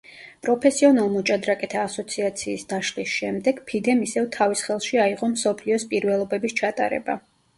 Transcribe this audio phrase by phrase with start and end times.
[0.45, 7.19] პროფესიონალ მოჭადრაკეთა ასოციაციის დაშლის შემდეგ ფიდემ ისევ თავის ხელში აიღო მსოფლიოს პირველობების ჩატარება.